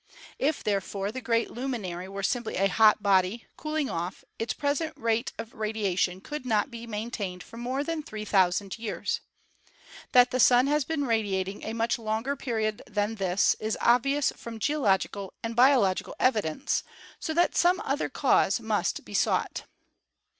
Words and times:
If, 0.39 0.63
therefore, 0.63 1.11
the 1.11 1.21
great 1.21 1.51
luminary 1.51 2.09
were 2.09 2.23
simply 2.23 2.55
a 2.55 2.67
hot 2.69 3.03
body, 3.03 3.45
cooling 3.55 3.87
off, 3.87 4.23
its 4.39 4.51
present 4.51 4.97
rate 4.97 5.31
of 5.37 5.53
radiation 5.53 6.21
could 6.21 6.43
not 6.43 6.71
be 6.71 6.87
maintained 6.87 7.43
for 7.43 7.57
more 7.57 7.83
than 7.83 8.01
3,000 8.01 8.79
years. 8.79 9.19
That 10.11 10.31
the 10.31 10.39
Sun 10.39 10.65
has 10.65 10.85
been 10.85 11.05
radiating 11.05 11.63
a 11.63 11.73
much 11.73 11.99
longer 11.99 12.35
period 12.35 12.81
than 12.87 13.13
this 13.21 13.55
is 13.59 13.77
obvious 13.79 14.33
from 14.35 14.57
geological 14.57 15.33
and 15.43 15.55
biological 15.55 16.15
evidence, 16.19 16.81
so 17.19 17.35
that 17.35 17.55
some 17.55 17.79
other 17.85 18.09
cause 18.09 18.59
must 18.59 19.05
be 19.05 19.13
sought. 19.13 19.65